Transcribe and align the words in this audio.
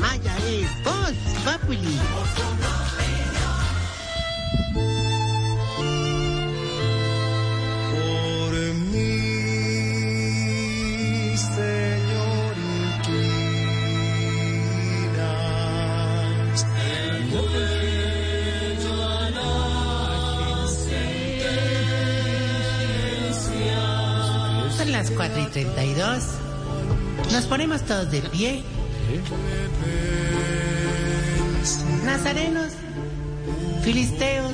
Maya 0.00 0.34
es 0.48 0.68
Voz 0.82 1.12
Populi. 1.44 1.98
Por 7.92 8.52
mí, 8.92 9.16
Señor, 11.36 12.54
Son 24.76 24.92
las 24.92 25.10
4 25.10 25.42
y 25.42 25.46
32. 25.46 26.24
Nos 27.32 27.44
ponemos 27.44 27.82
todos 27.82 28.10
de 28.10 28.22
pie. 28.22 28.64
Nazarenos, 32.04 32.72
filisteos, 33.82 34.52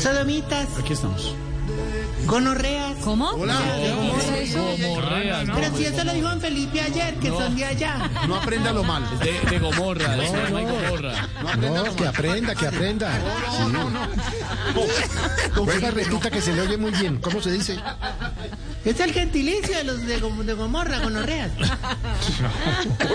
sodomitas, 0.00 0.66
Aquí 0.78 0.92
estamos. 0.94 1.34
gonorreas. 2.26 2.96
¿Cómo? 3.04 3.30
Pero 5.54 5.76
si 5.76 5.84
eso 5.84 6.04
lo 6.04 6.12
dijo 6.12 6.28
don 6.28 6.40
Felipe 6.40 6.80
ayer, 6.80 7.14
que 7.16 7.28
son 7.28 7.54
de 7.56 7.64
allá. 7.64 8.10
No 8.26 8.36
aprenda 8.36 8.72
lo 8.72 8.82
mal. 8.84 9.04
De, 9.20 9.38
de 9.50 9.58
Gomorra, 9.58 10.16
de 10.16 10.26
Sodoma 10.26 10.62
y 10.62 10.64
Gomorra. 10.64 11.12
No, 11.60 11.96
que 11.96 12.06
aprenda, 12.06 12.54
que 12.54 12.66
aprenda. 12.66 13.10
Venga, 15.66 15.90
repita 15.90 16.30
que 16.30 16.40
se 16.42 16.52
le 16.54 16.62
oye 16.62 16.76
muy 16.76 16.90
bien. 16.92 17.18
¿Cómo 17.20 17.40
se 17.40 17.50
dice? 17.52 17.78
Es 18.88 19.00
el 19.00 19.12
gentilicio 19.12 19.76
de 19.76 19.84
los 19.84 20.06
de, 20.06 20.18
Gom- 20.20 20.44
de 20.44 20.54
Gomorra, 20.54 20.98
gonorreas. 21.00 21.50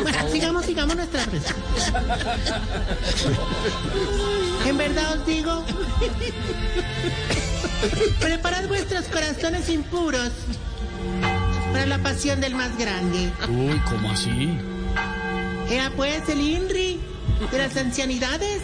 Bueno, 0.04 0.18
sigamos, 0.32 0.66
sigamos 0.66 0.96
nuestra 0.96 1.24
presión. 1.26 1.56
En 4.66 4.78
verdad 4.78 5.18
os 5.20 5.26
digo, 5.26 5.66
preparad 8.20 8.68
vuestros 8.68 9.06
corazones 9.06 9.70
impuros 9.70 10.30
para 11.72 11.86
la 11.86 11.98
pasión 12.00 12.40
del 12.42 12.54
más 12.56 12.78
grande. 12.78 13.32
Uy, 13.50 13.82
¿cómo 13.90 14.12
así? 14.12 14.58
Era 15.70 15.90
pues 15.96 16.28
el 16.30 16.40
INRI 16.42 17.00
de 17.52 17.58
las 17.58 17.76
ancianidades. 17.78 18.62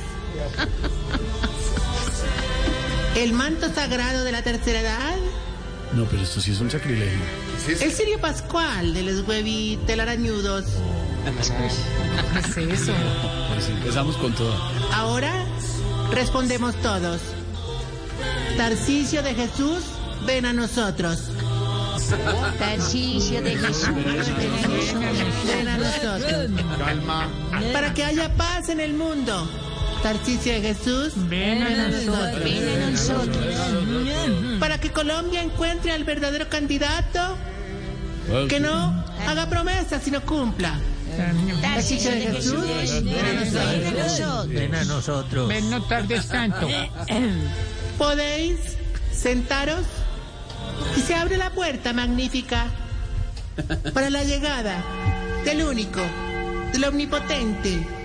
El 3.15 3.33
manto 3.33 3.73
sagrado 3.73 4.23
de 4.23 4.31
la 4.31 4.41
tercera 4.43 4.81
edad. 4.81 5.15
No, 5.93 6.05
pero 6.05 6.21
esto 6.21 6.39
sí 6.39 6.51
es 6.51 6.59
un 6.59 6.69
sacrilegio. 6.69 7.19
El 7.67 7.91
sirio 7.91 8.19
pascual 8.19 8.93
de 8.93 9.03
los 9.03 9.27
huevitelarañudos. 9.27 10.65
Pues 13.53 13.69
empezamos 13.69 14.15
con 14.17 14.33
todo. 14.33 14.55
Ahora 14.93 15.45
respondemos 16.11 16.75
todos. 16.81 17.21
Tarcisio 18.57 19.23
de 19.23 19.33
Jesús, 19.33 19.79
ven 20.25 20.45
a 20.45 20.53
nosotros. 20.53 21.31
Tarcisio 22.57 23.41
de 23.41 23.55
Jesús. 23.57 23.87
Ven 25.47 25.67
a 25.67 25.77
nosotros. 25.77 26.51
Calma. 26.77 27.27
Para 27.73 27.93
que 27.93 28.03
haya 28.03 28.33
paz 28.35 28.69
en 28.69 28.79
el 28.79 28.93
mundo. 28.93 29.49
Tarcisio 30.01 30.53
de 30.53 30.61
Jesús, 30.61 31.13
ven 31.29 31.61
a 31.61 31.87
nosotros. 31.89 32.43
Ven 32.43 32.83
a 32.83 32.89
nosotros. 32.91 33.55
Para 34.59 34.79
que 34.79 34.91
Colombia 34.91 35.41
encuentre 35.41 35.91
al 35.91 36.03
verdadero 36.03 36.47
candidato 36.49 37.37
que 38.47 38.59
no 38.59 39.03
haga 39.27 39.49
promesas 39.49 40.03
sino 40.03 40.21
cumpla. 40.21 40.79
Tarcisio 41.61 42.11
de 42.11 42.21
Jesús. 42.21 42.63
Ven 44.47 44.75
a 44.75 44.83
nosotros. 44.85 45.47
Ven 45.47 45.69
no 45.69 45.83
tardes 45.83 46.27
tanto. 46.27 46.67
Podéis 47.97 48.57
sentaros 49.11 49.81
y 50.97 51.01
se 51.01 51.15
abre 51.15 51.37
la 51.37 51.49
puerta 51.49 51.91
magnífica 51.91 52.67
para 53.93 54.09
la 54.09 54.23
llegada 54.23 54.81
del 55.43 55.63
único, 55.63 56.01
del 56.71 56.85
omnipotente. 56.85 57.98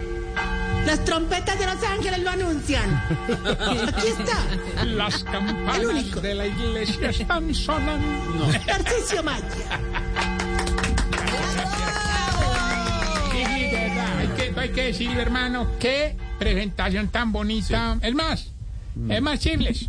Las 0.87 1.05
trompetas 1.05 1.59
de 1.59 1.67
los 1.67 1.83
ángeles 1.83 2.21
lo 2.21 2.31
anuncian. 2.31 2.91
Aquí 3.97 4.09
está. 4.09 4.85
Las 4.85 5.21
El 5.21 5.25
campanas 5.25 5.85
único. 5.85 6.21
de 6.21 6.35
la 6.35 6.47
iglesia 6.47 7.11
están 7.11 7.55
sonando. 7.55 8.47
Tarcisio 8.67 9.23
Maya. 9.23 9.45
Sí, 13.33 13.45
sí, 13.45 13.63
de 13.63 13.89
verdad, 13.89 14.19
hay 14.19 14.29
que, 14.29 14.61
hay 14.61 14.69
que 14.71 14.83
decirlo, 14.85 15.21
hermano, 15.21 15.67
qué 15.81 16.17
presentación 16.39 17.09
tan 17.09 17.33
bonita. 17.33 17.99
Es 18.03 18.15
más, 18.15 18.49
es 19.09 19.23
más, 19.23 19.41
Chifles, 19.41 19.89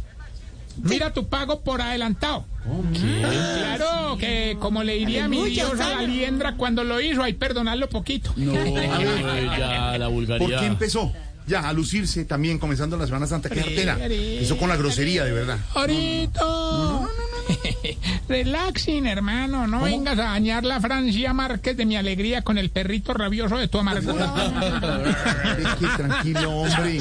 mira 0.83 1.13
tu 1.13 1.27
pago 1.27 1.61
por 1.61 1.81
adelantado. 1.81 2.45
Claro, 2.93 4.17
que 4.17 4.57
como 4.59 4.83
le 4.83 4.95
diría 4.95 5.27
mi 5.27 5.37
Aleluya, 5.37 5.65
Dios 5.65 5.79
a 5.79 5.89
la 5.89 6.01
liendra 6.01 6.55
cuando 6.57 6.83
lo 6.83 6.99
hizo, 7.01 7.23
hay 7.23 7.33
perdonarlo 7.33 7.89
poquito. 7.89 8.33
No, 8.35 8.53
ya 8.53 9.97
la 9.97 10.05
¿Por 10.07 10.13
vulgaridad. 10.13 10.59
qué 10.59 10.65
empezó? 10.65 11.11
Ya, 11.47 11.59
a 11.67 11.73
lucirse 11.73 12.25
también, 12.25 12.57
comenzando 12.57 12.97
la 12.97 13.05
Semana 13.05 13.27
Santa. 13.27 13.49
¡Qué 13.49 13.59
artera! 13.59 13.99
Eso 14.07 14.57
con 14.57 14.67
la 14.67 14.75
grosería, 14.77 15.23
de 15.25 15.31
verdad. 15.31 15.59
Ahorita. 15.75 16.41
Relaxing, 18.29 19.05
hermano. 19.05 19.67
No 19.67 19.81
vengas 19.83 20.17
a 20.19 20.23
dañar 20.23 20.63
la 20.63 20.79
Francia 20.79 21.33
Márquez 21.33 21.77
de 21.77 21.85
mi 21.85 21.95
alegría 21.95 22.41
con 22.41 22.57
el 22.57 22.69
perrito 22.69 23.13
rabioso 23.13 23.57
de 23.57 23.67
tu 23.67 23.79
amargura. 23.79 24.33
Es 25.59 25.75
que 25.75 25.87
tranquilo, 25.95 26.51
hombre. 26.51 26.99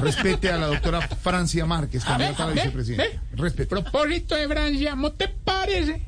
Respete 0.00 0.50
a 0.50 0.56
la 0.56 0.66
doctora 0.66 1.00
Francia 1.00 1.66
Márquez, 1.66 2.04
candidata 2.04 2.44
a 2.44 2.46
la 2.48 2.52
vicepresidenta. 2.54 3.20
Respete. 3.32 3.66
propósito 3.68 4.34
de 4.34 4.48
Francia, 4.48 4.94
¿no 4.94 5.12
te 5.12 5.28
parece 5.28 6.02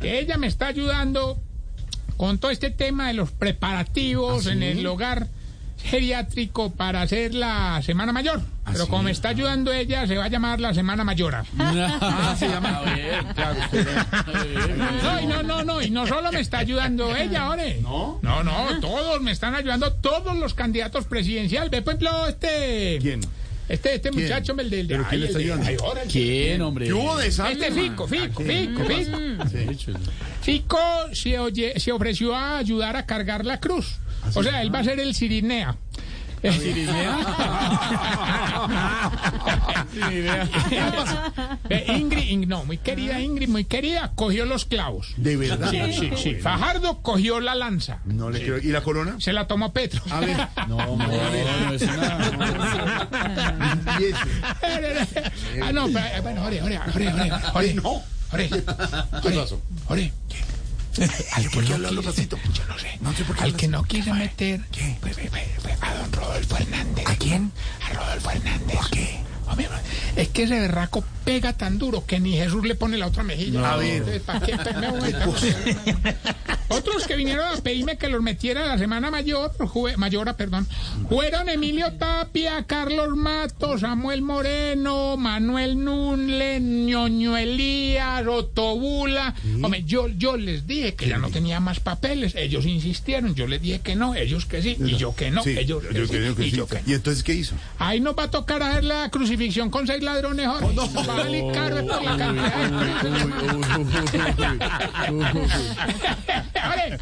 que 0.00 0.18
ella 0.18 0.36
me 0.36 0.46
está 0.46 0.68
ayudando 0.68 1.38
con 2.16 2.38
todo 2.38 2.50
este 2.50 2.70
tema 2.70 3.08
de 3.08 3.14
los 3.14 3.30
preparativos 3.30 4.46
¿Ah, 4.46 4.52
en 4.52 4.62
el 4.62 4.86
hogar 4.86 5.28
geriátrico 5.82 6.70
para 6.70 7.02
hacer 7.02 7.34
la 7.34 7.80
Semana 7.82 8.12
Mayor? 8.12 8.53
¿Ah, 8.66 8.70
Pero 8.72 8.86
como 8.88 9.02
me 9.04 9.10
está 9.10 9.28
ayudando 9.28 9.72
ella, 9.72 10.06
se 10.06 10.16
va 10.16 10.24
a 10.24 10.28
llamar 10.28 10.58
la 10.60 10.72
Semana 10.72 11.04
Mayora. 11.04 11.44
Ah, 11.58 12.34
se 12.38 12.48
llama. 12.48 12.78
A 12.78 12.80
ver, 12.82 13.24
Claro, 13.34 13.56
usted- 13.60 14.76
No, 15.02 15.20
y 15.20 15.26
no, 15.26 15.42
no, 15.42 15.64
no, 15.64 15.82
y 15.82 15.90
no 15.90 16.06
solo 16.06 16.32
me 16.32 16.40
está 16.40 16.58
ayudando 16.58 17.14
ella, 17.14 17.50
ore. 17.50 17.78
¿No? 17.82 18.18
No, 18.22 18.42
no, 18.42 18.80
todos 18.80 19.20
me 19.20 19.32
están 19.32 19.54
ayudando, 19.54 19.92
todos 19.92 20.36
los 20.36 20.54
candidatos 20.54 21.04
presidenciales. 21.06 21.70
Ve, 21.70 21.82
por 21.82 21.94
ejemplo, 21.94 22.26
este... 22.26 22.98
¿Quién? 23.02 23.20
Este, 23.68 23.94
este 23.96 24.10
¿Quién? 24.10 24.24
muchacho, 24.24 24.54
el 24.58 24.70
del... 24.70 24.86
¿Pero 24.86 25.06
quién 25.08 25.20
le 25.20 25.26
está 25.26 25.38
de- 25.38 25.44
ayudando? 25.44 25.66
ay, 25.68 25.76
ahora 25.82 26.00
¿Quién, 26.10 26.62
hombre? 26.62 26.86
¿Qué 26.86 26.92
hubo 26.92 27.16
de 27.18 27.26
esa? 27.28 27.50
Este 27.50 27.70
Fico, 27.70 28.06
Fico, 28.08 28.42
¿A 28.42 28.44
qué? 28.46 28.66
Fico, 28.68 28.86
¿Qué 28.86 28.94
Fico. 29.04 29.92
pasó? 29.92 30.12
Fico 30.42 30.78
se, 31.12 31.38
oye- 31.38 31.78
se 31.78 31.92
ofreció 31.92 32.34
a 32.34 32.58
ayudar 32.58 32.96
a 32.96 33.06
cargar 33.06 33.44
la 33.44 33.60
cruz. 33.60 33.98
O 34.34 34.42
sea, 34.42 34.62
él 34.62 34.74
va 34.74 34.78
a 34.80 34.84
ser 34.84 35.00
el 35.00 35.14
Cirinea. 35.14 35.76
Eh, 41.70 41.84
Ingrid, 41.98 42.24
Ing- 42.28 42.46
no, 42.46 42.64
muy 42.64 42.78
querida 42.78 43.20
Ingrid, 43.20 43.48
muy 43.48 43.64
querida, 43.64 44.12
cogió 44.14 44.44
los 44.44 44.64
clavos. 44.64 45.14
De 45.16 45.36
verdad. 45.36 45.70
Sí, 45.70 45.80
sí, 45.92 46.10
sí. 46.16 46.34
Fajardo 46.36 47.00
cogió 47.02 47.40
la 47.40 47.54
lanza. 47.54 48.00
No 48.04 48.30
le 48.30 48.40
creo. 48.42 48.58
¿Y 48.58 48.68
la 48.68 48.82
corona? 48.82 49.16
Se 49.18 49.32
la 49.32 49.46
tomó 49.46 49.72
Petro. 49.72 50.02
A 50.10 50.20
ver. 50.20 50.36
No, 50.68 50.76
no, 50.78 50.96
no, 50.96 51.72
es 51.72 51.82
ese. 51.82 51.90
ah, 55.62 55.72
no, 55.72 55.86
pero, 55.88 55.98
eh, 56.06 56.20
bueno, 56.22 56.44
ore, 56.44 56.62
ore, 56.62 56.78
ore, 56.78 57.08
ore, 57.12 57.32
ore. 57.54 57.74
No. 57.74 58.02
Ore, 58.32 58.48
¿Qué 58.48 59.30
pasó? 59.30 59.62
ore. 59.88 60.12
Al 61.32 61.42
que 61.42 61.50
¿Por 61.50 61.64
qué 61.64 61.70
no 61.78 61.90
yo 61.90 62.02
no 62.02 62.12
sé. 62.12 62.28
No 63.00 63.12
sé 63.12 63.24
por 63.24 63.36
qué 63.36 63.42
Al 63.44 63.56
que 63.56 63.66
no 63.68 63.82
quiso 63.82 64.14
meter 64.14 64.60
pues, 65.00 65.16
pues, 65.16 65.42
a 65.94 65.98
don 65.98 66.12
Rodolfo 66.12 66.56
Hernández. 66.56 67.06
¿A 67.06 67.16
quién? 67.16 67.52
A 67.88 67.94
Rodolfo 67.94 68.30
Hernández. 68.30 68.76
¿Por 68.76 68.90
qué? 68.90 69.20
Hombre, 69.46 69.68
es 70.16 70.28
que 70.28 70.42
ese 70.44 70.60
berraco 70.60 71.04
pega 71.24 71.52
tan 71.54 71.78
duro 71.78 72.04
que 72.06 72.20
ni 72.20 72.32
Jesús 72.36 72.64
le 72.66 72.74
pone 72.74 72.98
la 72.98 73.06
otra 73.06 73.22
mejilla. 73.22 73.72
A 73.72 73.76
ver. 73.76 74.20
¿para 74.22 74.40
qué 74.40 74.56
me 74.80 74.90
voy? 74.90 75.14
Otros 76.68 77.06
que 77.06 77.14
vinieron 77.14 77.44
a 77.46 77.56
pedirme 77.60 77.98
que 77.98 78.08
los 78.08 78.22
metiera 78.22 78.66
la 78.66 78.78
semana 78.78 79.10
mayor, 79.10 79.52
jue- 79.58 79.96
mayora, 79.96 80.34
perdón, 80.36 80.66
fueron 81.08 81.48
Emilio 81.48 81.92
Tapia, 81.92 82.64
Carlos 82.66 83.10
Matos, 83.16 83.82
Samuel 83.82 84.22
Moreno, 84.22 85.16
Manuel 85.16 85.84
Nunle, 85.84 86.60
Ñoño 86.60 87.36
Elías, 87.36 88.26
Otobula. 88.26 89.34
Hombre, 89.62 89.84
yo, 89.84 90.08
yo 90.08 90.36
les 90.36 90.66
dije 90.66 90.94
que 90.94 91.06
ya 91.06 91.18
no 91.18 91.28
tenía 91.30 91.60
más 91.60 91.80
papeles. 91.80 92.34
Ellos 92.34 92.64
insistieron, 92.66 93.34
yo 93.34 93.46
les 93.46 93.60
dije 93.60 93.80
que 93.80 93.94
no, 93.94 94.14
ellos 94.14 94.46
que 94.46 94.62
sí, 94.62 94.76
y 94.80 94.96
yo 94.96 95.14
que 95.14 95.30
no, 95.30 95.42
Sí, 95.44 95.50
ellos 95.58 95.82
que 95.84 95.94
yo 95.94 96.06
sí, 96.06 96.12
que 96.34 96.46
y 96.46 96.50
sí. 96.50 96.56
yo 96.56 96.66
que 96.66 96.76
no. 96.76 96.82
¿Y 96.86 96.94
entonces 96.94 97.22
qué 97.22 97.34
hizo? 97.34 97.54
Ahí 97.78 98.00
nos 98.00 98.16
va 98.16 98.24
a 98.24 98.30
tocar 98.30 98.62
hacer 98.62 98.84
la 98.84 99.10
crucifixión 99.10 99.68
con 99.70 99.86
seis 99.86 100.02
ladrones, 100.02 100.46
Jorge. 100.48 100.74
Nos 100.74 100.90
va 101.14 101.20
a 101.20 101.24
salir 101.24 101.52
caro 101.52 101.86
por 101.86 102.02
la 102.02 102.16
cantidad 102.16 102.54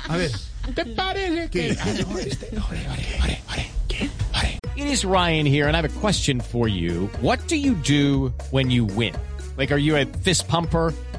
A 0.09 0.17
ver. 0.17 0.31
¿te 0.75 0.85
parece 0.87 1.51
que... 1.51 1.77
It 4.75 4.87
is 4.87 5.05
Ryan 5.05 5.47
here, 5.47 5.69
and 5.69 5.77
I 5.77 5.81
have 5.81 5.85
a 5.85 6.01
question 6.01 6.41
for 6.41 6.67
you. 6.67 7.11
What 7.21 7.47
do 7.47 7.57
you 7.57 7.75
do 7.75 8.33
when 8.51 8.71
you 8.71 8.85
win? 8.85 9.15
Like, 9.57 9.71
are 9.71 9.79
you 9.79 9.97
a 9.97 10.07
fist 10.07 10.49
pumper? 10.49 10.95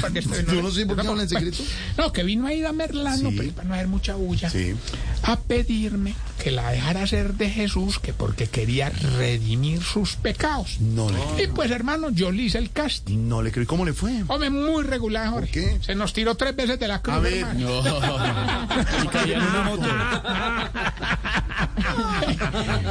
porque 0.00 0.18
estoy- 0.20 0.44
Yo 0.54 0.62
no 0.62 0.70
sé 0.70 0.86
por 0.86 1.00
qué 1.00 1.06
habla 1.06 1.22
en 1.22 1.28
secreto. 1.28 1.62
No, 1.96 2.12
que 2.12 2.22
vino 2.22 2.46
Aida 2.46 2.72
Merlano, 2.72 3.30
Sí. 3.30 3.36
pero 3.38 3.52
para 3.52 3.68
no 3.68 3.74
haber 3.74 3.88
mucha 3.88 4.14
bulla, 4.14 4.50
Sí. 4.50 4.74
a 5.22 5.38
pedirme 5.40 6.14
que 6.42 6.50
la 6.52 6.70
dejara 6.70 7.06
ser 7.06 7.34
de 7.34 7.50
Jesús, 7.50 7.98
que 7.98 8.12
porque 8.12 8.46
quería 8.46 8.90
redimir 8.90 9.82
sus 9.82 10.14
pecados. 10.16 10.80
No 10.80 11.10
le 11.10 11.18
Y 11.42 11.46
pues, 11.48 11.70
hermano, 11.70 12.10
yo 12.10 12.30
le 12.30 12.42
hice 12.44 12.58
el 12.58 12.70
casting. 12.70 13.28
No 13.28 13.42
le 13.42 13.50
creo. 13.50 13.64
¿Y 13.64 13.66
¿Cómo 13.66 13.84
le 13.84 13.92
fue? 13.92 14.22
Hombre, 14.28 14.50
muy 14.50 14.84
regular, 14.84 15.28
Jorge. 15.30 15.50
qué? 15.50 15.78
Se 15.82 15.94
nos 15.94 16.12
tiró 16.12 16.36
tres 16.36 16.54
veces 16.54 16.78
de 16.78 16.86
la 16.88 17.02
cruz, 17.02 17.16
A 17.16 17.20
ver. 17.20 17.34
hermano. 17.38 17.82
Y 19.04 19.08
caía 19.08 19.36
en 19.38 19.42
una 19.42 19.62
moto. 19.64 19.88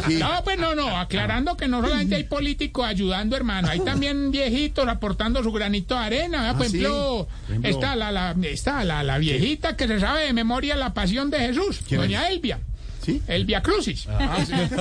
Sí. 0.07 0.15
No, 0.15 0.43
pues 0.43 0.57
no, 0.59 0.75
no, 0.75 0.97
aclarando 0.97 1.55
que 1.57 1.67
no 1.67 1.81
solamente 1.81 2.15
hay 2.15 2.23
políticos 2.23 2.85
ayudando, 2.85 3.35
hermano, 3.35 3.69
hay 3.69 3.79
también 3.81 4.31
viejitos 4.31 4.87
aportando 4.87 5.43
su 5.43 5.51
granito 5.51 5.95
de 5.95 6.01
arena. 6.01 6.41
¿verdad? 6.53 6.57
Por, 6.57 6.65
Ah, 6.65 6.69
ejemplo, 6.69 7.27
Por 7.27 7.49
ejemplo. 7.49 7.69
está, 7.71 7.95
la, 7.95 8.11
la, 8.11 8.35
está 8.43 8.83
la, 8.83 9.03
la 9.03 9.17
viejita 9.17 9.75
que 9.75 9.87
se 9.87 9.99
sabe 9.99 10.23
de 10.25 10.33
memoria 10.33 10.75
la 10.75 10.93
pasión 10.93 11.29
de 11.29 11.39
Jesús, 11.39 11.79
¿Quién 11.87 12.01
doña 12.01 12.27
Elvia. 12.29 12.59
¿Sí? 13.03 13.21
El 13.27 13.45
Via 13.45 13.61
Crucis. 13.61 14.05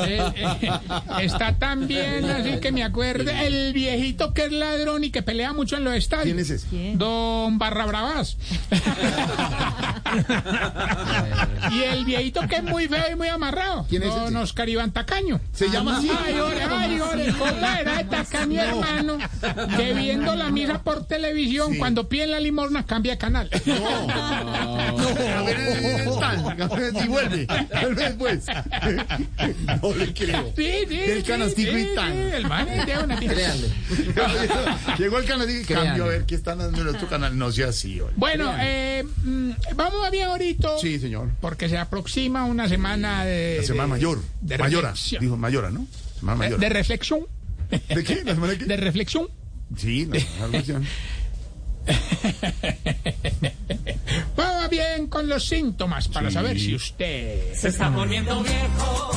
Eh, 0.09 0.21
eh, 0.63 0.71
está 1.23 1.57
también, 1.59 2.25
así 2.29 2.59
que 2.61 2.73
me 2.73 2.83
acuerde, 2.83 3.47
el 3.47 3.73
viejito 3.73 4.35
que 4.35 4.47
es 4.47 4.53
ladrón 4.53 5.05
y 5.05 5.11
que 5.11 5.23
pelea 5.23 5.53
mucho 5.53 5.77
en 5.77 5.85
los 5.85 5.95
estadios. 5.95 6.25
¿Quién 6.27 6.39
es 6.41 6.51
ese? 6.51 6.67
Don 6.97 7.59
Barra 7.59 7.87
Bravas. 7.87 8.37
y 11.71 11.83
el 11.83 12.05
viejito 12.05 12.41
que 12.49 12.57
es 12.57 12.63
muy 12.63 12.89
feo 12.89 13.05
y 13.13 13.17
muy 13.17 13.29
amarrado. 13.29 13.87
¿Quién 13.89 14.03
es 14.03 14.09
Don 14.11 14.29
ese? 14.29 14.37
Oscar 14.39 14.69
Iván 14.69 14.93
Tacaño. 14.93 15.41
¿Se 15.53 15.69
llama 15.69 15.99
así? 15.99 16.11
Ay, 16.25 16.35
ore, 16.39 16.63
ay, 16.63 17.01
ore, 17.01 17.33
¿cómo 17.33 17.47
era 17.51 17.97
de 17.99 18.05
Tacaño, 18.05 18.61
hermano? 18.63 19.19
Que 19.77 19.95
viendo 19.95 20.35
la 20.35 20.51
misa 20.51 20.83
por 20.83 21.07
televisión, 21.07 21.73
Sí. 21.73 21.79
cuando 21.79 22.09
piden 22.09 22.31
la 22.31 22.41
limosna, 22.41 22.85
cambia 22.87 23.13
de 23.13 23.19
canal. 23.19 23.51
No. 23.67 23.77
A 25.37 25.43
ver, 25.43 25.57
eh, 25.59 26.07
tal. 26.21 26.63
A 26.63 26.67
ver 26.75 26.93
si 27.01 27.09
vuelve. 27.09 27.47
Vuelve 27.81 28.05
después. 28.05 28.45
No 29.83 29.95
le 29.95 30.13
creo. 30.13 30.53
Sí, 30.57 30.73
sí. 30.89 30.97
Del 30.97 31.23
canastico 31.23 31.73
sí, 31.73 31.89
y 31.93 31.95
tan. 31.95 32.13
sí, 32.13 32.19
el 32.35 32.47
man 32.49 32.69
es 32.69 32.87
de 32.87 32.99
una 32.99 33.21
Llegó 34.99 35.19
el 35.19 35.25
canal 35.25 35.51
y 35.51 35.65
cambió 35.65 36.05
a 36.05 36.09
ver 36.09 36.25
qué 36.25 36.35
están 36.35 36.59
dando 36.59 36.81
en 36.81 36.89
otro 36.89 37.09
canal. 37.09 37.37
No 37.37 37.51
sea 37.53 37.69
así. 37.69 38.01
oye. 38.01 38.13
Bueno, 38.17 38.55
eh, 38.59 39.05
mm, 39.25 39.51
vamos 39.75 40.05
a 40.07 40.11
bien 40.11 40.29
ahorita. 40.29 40.79
Sí, 40.81 40.99
señor. 40.99 41.29
Porque 41.41 41.56
se 41.69 41.79
aproxima 41.79 42.45
una 42.45 42.69
semana 42.69 43.25
de. 43.25 43.57
La 43.61 43.67
semana 43.67 43.85
de- 43.85 43.91
mayor. 43.91 44.23
De 44.41 44.59
Mayora. 44.59 44.89
reflexión. 44.91 45.21
Dijo 45.23 45.37
Mayora, 45.37 45.71
¿no? 45.71 45.87
Semana 46.19 46.37
Eh, 46.37 46.39
Mayora. 46.49 46.61
De 46.61 46.69
reflexión. 46.69 47.21
¿De 47.71 48.05
qué? 48.05 48.23
¿La 48.25 48.35
semana 48.35 48.53
de 48.53 48.59
qué? 48.59 48.65
De 48.67 48.77
reflexión. 48.77 49.29
Sí, 49.77 50.07
la 50.07 50.19
la 50.19 50.47
reflexión. 50.47 50.87
Vamos 54.37 54.71
bien 54.71 55.07
con 55.09 55.29
los 55.29 55.45
síntomas 55.47 56.09
para 56.09 56.31
saber 56.31 56.59
si 56.59 56.75
usted. 56.75 57.55
Se 57.55 57.69
está 57.69 57.93
poniendo 57.93 58.43
viejo, 58.43 59.11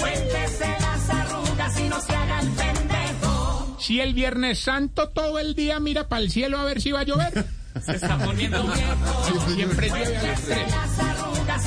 cuéntese 0.00 0.66
las 0.80 1.10
arrugas 1.10 1.80
y 1.80 1.84
no 1.88 2.00
se 2.00 2.12
haga 2.14 2.40
el 2.40 2.48
pendejo. 2.48 3.76
Si 3.80 4.00
el 4.00 4.14
Viernes 4.14 4.60
Santo 4.60 5.08
todo 5.10 5.38
el 5.38 5.54
día 5.54 5.78
mira 5.80 6.08
para 6.08 6.22
el 6.22 6.30
cielo 6.30 6.58
a 6.58 6.64
ver 6.64 6.80
si 6.80 6.92
va 6.92 7.00
a 7.00 7.04
llover. 7.04 7.44
Se 7.84 7.96
está 7.96 8.16
poniendo 8.18 8.62
viejo, 8.62 9.50
Siempre 9.54 9.88
llueve 9.88 10.16
a 10.16 10.22
las 10.22 10.42
tres. 10.42 10.58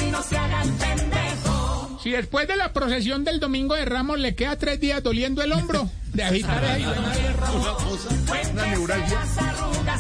Y 0.02 0.12
no 0.12 0.22
se 0.22 0.38
haga 0.38 0.64
el 0.64 0.72
pendejo. 0.72 2.00
Si 2.04 2.12
después 2.12 2.48
de 2.48 2.56
la 2.56 2.74
procesión 2.74 3.24
del 3.24 3.40
domingo 3.40 3.76
de 3.76 3.86
Ramos 3.86 4.20
le 4.20 4.36
queda 4.36 4.58
tres 4.58 4.80
días 4.80 5.02
doliendo 5.02 5.42
el 5.42 5.52
hombro 5.54 5.90
de 6.14 6.24
agitar 6.24 6.64
ahí. 6.64 6.84
Una 6.84 7.06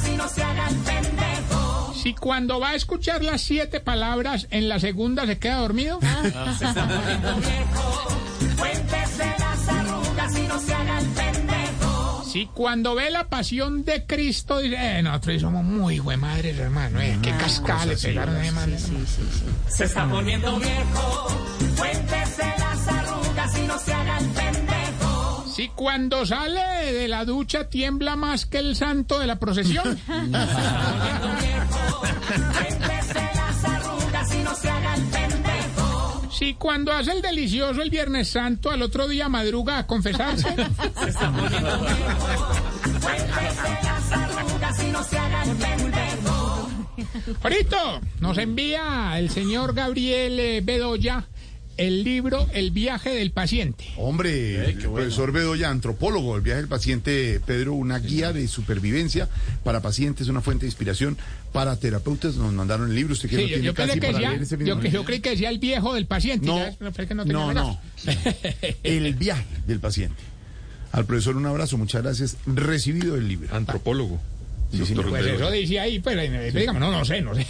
y 0.07 0.15
no 0.15 0.27
se 0.29 0.41
el 0.41 0.75
pendejo. 0.85 1.93
Si 2.01 2.13
cuando 2.13 2.59
va 2.59 2.69
a 2.69 2.75
escuchar 2.75 3.23
las 3.23 3.41
siete 3.41 3.79
palabras 3.79 4.47
en 4.51 4.69
la 4.69 4.79
segunda 4.79 5.25
se 5.25 5.39
queda 5.39 5.57
dormido. 5.57 5.99
Se 6.59 6.65
Si 12.37 12.45
cuando 12.53 12.93
ve 12.93 13.09
la 13.09 13.27
pasión 13.29 13.83
de 13.83 14.05
Cristo 14.05 14.59
dice, 14.59 14.75
eh, 14.77 15.01
nosotros 15.01 15.41
somos 15.41 15.63
muy 15.63 15.97
buen 15.97 16.19
madres, 16.19 16.59
hermano, 16.59 17.01
eh, 17.01 17.17
qué 17.19 17.31
cascada 17.31 17.87
le 17.87 17.97
pegaron 17.97 18.35
a 18.35 18.43
ese 18.43 18.51
man, 18.51 18.73
hermano. 18.73 19.05
Se 19.67 19.85
está 19.85 20.07
poniendo 20.07 20.59
viejo, 20.59 21.27
cuéntese 21.75 22.43
las 22.59 22.87
arrugas 22.87 23.57
y 23.57 23.61
no 23.65 23.79
se 23.79 23.91
haga 23.91 24.19
el 24.19 24.25
pendejo. 24.27 25.45
Si 25.51 25.69
cuando 25.69 26.27
sale 26.27 26.93
de 26.93 27.07
la 27.07 27.25
ducha 27.25 27.69
tiembla 27.69 28.15
más 28.15 28.45
que 28.45 28.59
el 28.59 28.75
santo 28.75 29.17
de 29.17 29.25
la 29.25 29.39
procesión. 29.39 29.99
Cuéntese 30.05 30.31
las 30.35 30.53
arrugas 33.15 33.26
Si 36.47 36.53
cuando 36.53 36.93
hace 36.93 37.11
el 37.11 37.21
delicioso 37.21 37.81
el 37.81 37.89
Viernes 37.89 38.29
Santo 38.29 38.71
al 38.71 38.81
otro 38.81 39.05
día 39.05 39.27
madruga 39.27 39.79
a 39.79 39.85
confesarse. 39.85 40.47
Se 41.03 41.09
está 41.09 41.29
poniendo 41.29 41.77
viejo, 41.79 43.01
cuéntese 43.03 43.79
las 43.83 44.11
arrugas 44.13 44.83
y 44.83 44.91
no 44.91 45.03
se 45.03 45.17
haga 45.19 45.43
el 45.43 45.57
pendejo. 45.57 46.69
Ahorita 47.43 48.01
nos 48.21 48.37
envía 48.37 49.19
el 49.19 49.29
señor 49.29 49.73
Gabriel 49.73 50.39
eh, 50.39 50.61
Bedoya 50.63 51.27
el 51.77 52.03
libro 52.03 52.47
El 52.53 52.71
viaje 52.71 53.09
del 53.11 53.31
paciente. 53.31 53.85
Hombre, 53.97 54.69
el 54.69 54.77
profesor 54.77 55.31
Bedoya, 55.31 55.69
antropólogo, 55.69 56.35
el 56.35 56.41
viaje 56.41 56.61
del 56.61 56.67
paciente 56.69 57.39
Pedro, 57.45 57.73
una 57.73 57.99
guía 57.99 58.33
de 58.33 58.47
supervivencia 58.47 59.29
para 59.63 59.81
pacientes, 59.81 60.27
una 60.27 60.41
fuente 60.41 60.65
de 60.65 60.69
inspiración 60.69 61.17
para 61.53 61.75
terapeutas. 61.79 62.35
Nos 62.35 62.53
mandaron 62.53 62.89
el 62.89 62.95
libro, 62.95 63.13
usted 63.13 63.29
que 63.29 63.35
Sí, 63.37 63.41
no 63.43 63.47
yo, 63.47 63.53
tiene 63.53 63.65
yo 63.65 63.73
casi 63.73 63.93
que 63.93 63.99
para 63.99 64.11
decía, 64.13 64.29
leer 64.31 64.41
ese 64.41 64.57
yo, 64.65 64.79
que- 64.79 64.91
yo 64.91 65.05
creí 65.05 65.19
que 65.19 65.29
decía 65.31 65.49
el 65.49 65.59
viejo 65.59 65.93
del 65.93 66.05
paciente. 66.07 66.47
No, 66.47 66.59
es 66.63 66.77
que 67.07 67.15
no, 67.15 67.25
no, 67.25 67.53
no. 67.53 67.79
El 68.83 69.13
viaje 69.15 69.45
del 69.67 69.79
paciente. 69.79 70.21
Al 70.91 71.05
profesor 71.05 71.35
un 71.37 71.45
abrazo, 71.45 71.77
muchas 71.77 72.01
gracias. 72.01 72.37
Recibido 72.45 73.15
el 73.15 73.27
libro. 73.27 73.53
Antropólogo. 73.55 74.19
Sí. 74.71 74.93
Pues 74.95 75.25
eso 75.25 75.49
dice 75.49 75.79
ahí, 75.79 75.99
pues, 75.99 76.17
dígame, 76.53 76.79
no, 76.79 76.91
no 76.91 77.05
sé, 77.05 77.21
no 77.21 77.33
sé. 77.33 77.45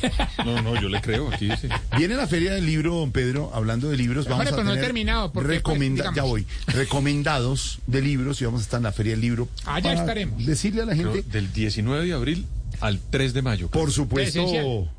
No, 0.46 0.62
no, 0.62 0.80
yo 0.80 0.88
le 0.88 1.02
creo, 1.02 1.32
aquí 1.32 1.50
dice. 1.50 1.68
Viene 1.98 2.16
la 2.16 2.28
feria 2.28 2.54
del 2.54 2.66
libro, 2.66 2.96
don 2.96 3.12
Pedro, 3.12 3.52
hablando 3.54 3.90
de 3.90 3.98
libros. 3.98 4.26
Vamos 4.26 4.42
Hombre, 4.48 4.50
a 4.54 4.58
pero 4.58 4.64
no 4.64 4.74
he 4.76 4.84
terminado, 4.84 5.32
porque, 5.32 5.48
pues, 5.48 5.58
recomenda- 5.60 5.96
digamos. 6.04 6.16
ya 6.16 6.24
voy. 6.24 6.46
Recomendados 6.68 7.80
de 7.88 8.02
libros 8.02 8.42
y 8.42 8.46
vamos 8.46 8.62
a 8.62 8.64
estar 8.64 8.78
en 8.80 8.84
la 8.84 8.92
feria 8.92 9.12
del 9.14 9.22
libro. 9.22 9.48
Allá 9.66 9.84
para 9.90 10.00
estaremos. 10.02 10.46
Decirle 10.46 10.82
a 10.82 10.86
la 10.86 10.94
Creo 10.94 11.14
gente, 11.14 11.30
del 11.32 11.52
19 11.54 12.06
de 12.06 12.14
abril 12.14 12.46
al 12.82 13.00
3 13.10 13.34
de 13.34 13.42
mayo. 13.42 13.70
por 13.70 13.92
supuesto, 13.92 14.44
Presencial. 14.44 14.92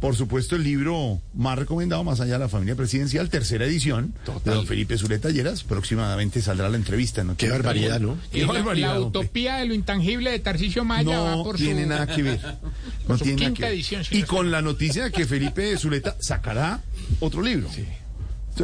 Por 0.00 0.14
supuesto, 0.16 0.56
el 0.56 0.64
libro 0.64 1.20
más 1.34 1.58
recomendado, 1.58 2.04
más 2.04 2.20
allá 2.20 2.34
de 2.34 2.38
la 2.40 2.48
familia 2.48 2.74
presidencial, 2.76 3.28
tercera 3.30 3.64
edición, 3.64 4.14
de 4.44 4.50
don 4.52 4.66
Felipe 4.66 4.96
Zuleta 4.98 5.30
Lleras. 5.30 5.64
Próximamente 5.64 6.40
saldrá 6.42 6.68
la 6.68 6.76
entrevista. 6.76 7.24
¿no? 7.24 7.36
Qué 7.36 7.48
barbaridad, 7.48 8.00
¿no? 8.00 8.16
Qué 8.32 8.42
la- 8.46 8.52
barbaridad, 8.52 8.94
La 8.94 9.00
utopía 9.00 9.56
de 9.56 9.66
lo 9.66 9.74
intangible 9.74 10.30
de 10.30 10.38
Tarcisio 10.38 10.84
Maya 10.84 11.18
va 11.20 11.36
No 11.36 11.44
por 11.44 11.56
tiene 11.56 11.82
su... 11.84 11.88
nada 11.88 12.06
que 12.06 12.22
ver. 12.22 12.40
No 13.08 13.16
tiene 13.16 13.32
nada 13.34 13.46
quinta 13.46 13.54
que 13.56 13.62
ver. 13.62 13.72
edición, 13.72 14.04
sí, 14.04 14.16
Y 14.18 14.20
no 14.22 14.26
con 14.26 14.50
la 14.50 14.62
noticia 14.62 15.04
de 15.04 15.12
que 15.12 15.26
Felipe 15.26 15.76
Zuleta 15.78 16.16
sacará 16.20 16.80
otro 17.20 17.40
libro. 17.42 17.68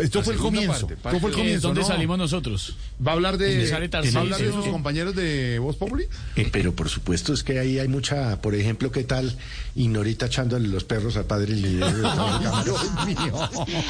Esto 0.00 0.22
fue 0.22 0.34
el 0.34 0.40
comienzo. 0.40 0.86
parte, 0.86 0.94
Esto 0.94 1.02
fue 1.02 1.12
el 1.16 1.20
parte- 1.22 1.36
comienzo. 1.36 1.68
¿Dónde 1.68 1.80
¿no? 1.82 1.86
salimos 1.86 2.18
nosotros? 2.18 2.76
¿Va 3.06 3.12
a 3.12 3.14
hablar 3.14 3.36
de, 3.38 3.48
¿Dónde 3.50 3.68
sale 3.68 3.88
¿va 3.88 3.98
a 3.98 4.20
hablar 4.22 4.38
de 4.38 4.44
Tarcisio? 4.46 4.62
sus 4.62 4.72
compañeros 4.72 5.14
de 5.14 5.58
Voz 5.58 5.76
Populi? 5.76 6.04
Eh, 6.36 6.48
pero 6.50 6.74
por 6.74 6.88
supuesto 6.88 7.32
es 7.34 7.42
que 7.42 7.58
ahí 7.58 7.78
hay 7.78 7.88
mucha, 7.88 8.40
por 8.40 8.54
ejemplo, 8.54 8.90
¿qué 8.90 9.04
tal 9.04 9.36
Ignorita 9.74 10.26
echándole 10.26 10.68
los 10.68 10.84
perros 10.84 11.16
al 11.16 11.24
padre 11.26 11.54
líder? 11.54 11.92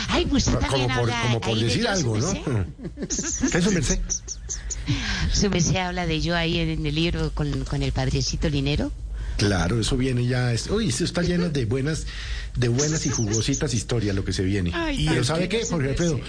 Ay, 0.08 0.26
pues 0.26 0.44
como 0.46 0.60
por, 0.88 1.10
habla 1.10 1.22
como 1.22 1.40
por 1.40 1.58
decir 1.58 1.86
algo, 1.88 2.18
¿no? 2.18 2.32
¿Qué 2.32 3.58
es 3.58 3.64
su 3.64 3.72
merced? 3.72 4.00
Su 5.32 5.50
merced 5.50 5.76
habla 5.76 6.06
de 6.06 6.20
yo 6.20 6.36
ahí 6.36 6.58
en 6.58 6.84
el 6.84 6.94
libro 6.94 7.30
con, 7.34 7.64
con 7.64 7.82
el 7.82 7.92
padrecito 7.92 8.48
Linero. 8.48 8.92
Claro, 9.36 9.80
eso 9.80 9.96
viene 9.96 10.26
ya. 10.26 10.52
es- 10.52 10.68
Uy, 10.70 10.88
eso 10.88 11.04
está 11.04 11.22
lleno 11.22 11.48
de 11.48 11.64
buenas, 11.64 12.06
de 12.56 12.68
buenas 12.68 13.06
y 13.06 13.10
jugositas 13.10 13.74
historias 13.74 14.14
lo 14.14 14.24
que 14.24 14.32
se 14.32 14.42
viene. 14.44 14.70
Ay, 14.74 15.06
Pero 15.08 15.24
¿sabe 15.24 15.48
qué, 15.48 15.64
Jorge 15.64 15.90
Alfredo? 15.90 16.20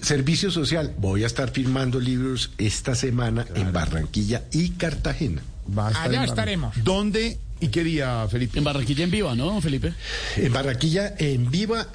Servicio 0.00 0.50
social. 0.50 0.94
Voy 0.98 1.24
a 1.24 1.26
estar 1.26 1.50
firmando 1.50 1.98
libros 2.00 2.52
esta 2.58 2.94
semana 2.94 3.46
en 3.54 3.72
Barranquilla 3.72 4.44
y 4.52 4.70
Cartagena. 4.70 5.42
Va 5.76 5.88
a 5.88 5.90
estar 5.90 6.08
Allá 6.08 6.24
estaremos. 6.24 6.74
¿Dónde 6.84 7.38
y 7.60 7.68
qué 7.68 7.84
día, 7.84 8.26
Felipe? 8.30 8.58
En 8.58 8.64
Barranquilla 8.64 9.04
en 9.04 9.10
viva, 9.10 9.34
¿no, 9.34 9.60
Felipe? 9.60 9.92
En 10.36 10.52
Barranquilla, 10.52 11.14
en 11.18 11.50
viva, 11.50 11.86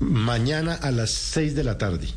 mañana 0.00 0.74
a 0.74 0.90
las 0.90 1.10
6 1.10 1.54
de 1.54 1.64
la 1.64 1.78
tarde. 1.78 2.08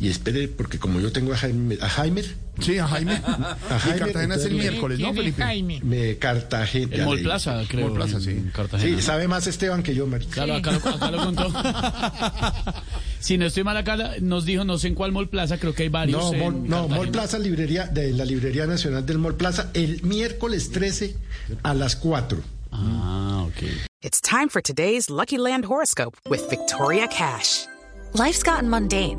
Y 0.00 0.08
espere, 0.08 0.48
porque 0.48 0.78
como 0.78 0.98
yo 1.00 1.12
tengo 1.12 1.32
a 1.32 1.36
Jaime, 1.36 1.78
a 1.80 1.88
Jaime, 1.88 2.22
Sí, 2.60 2.78
a 2.78 2.86
Jaime. 2.86 3.12
a 3.26 3.56
Y 3.76 3.78
Jaime, 3.80 3.98
Cartagena 3.98 4.34
es 4.36 4.44
el 4.44 4.54
miércoles, 4.54 4.98
¿no, 5.00 5.06
¿Quién 5.06 5.16
es 5.16 5.22
Felipe? 5.22 5.42
Jaime? 5.42 5.80
me 5.82 6.16
Cartagena. 6.18 6.94
En 6.96 7.04
Mall 7.04 7.20
Plaza, 7.20 7.62
creo. 7.68 7.88
Mall 7.88 7.96
Plaza, 7.96 8.16
en 8.18 8.22
sí. 8.22 8.44
Cartagena. 8.52 8.96
Sí, 8.96 9.02
sabe 9.02 9.26
más 9.28 9.46
Esteban 9.46 9.82
que 9.82 9.94
yo, 9.94 10.06
Mari. 10.06 10.26
Claro, 10.26 10.54
acá, 10.54 10.70
lo- 10.72 10.88
acá 10.88 11.10
lo 11.10 11.18
contó. 11.24 11.52
si 13.20 13.38
no 13.38 13.46
estoy 13.46 13.64
mal 13.64 13.76
acá, 13.76 13.96
nos 14.20 14.44
dijo, 14.44 14.64
no 14.64 14.78
sé 14.78 14.88
en 14.88 14.94
cuál 14.94 15.12
Mall 15.12 15.28
Plaza, 15.28 15.58
creo 15.58 15.74
que 15.74 15.84
hay 15.84 15.88
varios. 15.88 16.22
No, 16.32 16.32
Mall, 16.38 16.54
no, 16.62 16.68
Cartagena. 16.76 16.96
Mall 16.96 17.08
Plaza, 17.10 17.38
librería, 17.38 17.86
de 17.86 18.12
la 18.12 18.24
Librería 18.24 18.66
Nacional 18.66 19.04
del 19.06 19.18
Mall 19.18 19.34
Plaza, 19.36 19.70
el 19.74 20.02
miércoles 20.02 20.70
13 20.70 21.16
a 21.62 21.74
las 21.74 21.96
4. 21.96 22.40
Ah, 22.72 23.44
ok. 23.48 23.62
It's 24.02 24.20
time 24.20 24.48
for 24.48 24.60
today's 24.62 25.08
Lucky 25.08 25.38
Land 25.38 25.64
horoscope 25.64 26.16
with 26.28 26.40
Victoria 26.50 27.06
Cash. 27.08 27.66
Life's 28.14 28.42
gotten 28.44 28.68
mundane, 28.68 29.18